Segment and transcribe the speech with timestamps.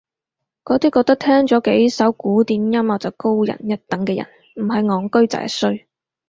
[0.63, 5.87] 嗰啲覺得聽咗幾首古典音樂就高人一等嘅人唔係戇居就係衰